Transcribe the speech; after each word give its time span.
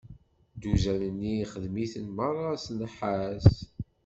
Dduzan-nni 0.59 1.33
ixdem-iten 1.43 2.05
meṛṛa 2.17 2.51
s 2.63 2.65
nnḥas. 2.75 3.45